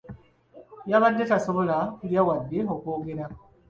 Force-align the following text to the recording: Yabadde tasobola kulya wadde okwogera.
Yabadde 0.91 1.23
tasobola 1.31 1.77
kulya 1.97 2.21
wadde 2.27 2.59
okwogera. 2.73 3.25